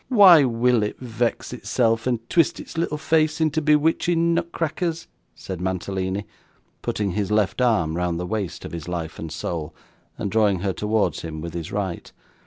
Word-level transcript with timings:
'Why 0.09 0.43
will 0.45 0.81
it 0.81 0.99
vex 0.99 1.53
itself, 1.53 2.07
and 2.07 2.27
twist 2.27 2.59
its 2.59 2.75
little 2.75 2.97
face 2.97 3.39
into 3.39 3.61
bewitching 3.61 4.33
nutcrackers?' 4.33 5.07
said 5.35 5.61
Mantalini, 5.61 6.25
putting 6.81 7.11
his 7.11 7.29
left 7.29 7.61
arm 7.61 7.95
round 7.95 8.19
the 8.19 8.25
waist 8.25 8.65
of 8.65 8.71
his 8.71 8.87
life 8.87 9.19
and 9.19 9.31
soul, 9.31 9.75
and 10.17 10.31
drawing 10.31 10.61
her 10.61 10.73
towards 10.73 11.21
him 11.21 11.39
with 11.39 11.53
his 11.53 11.71
right. 11.71 12.11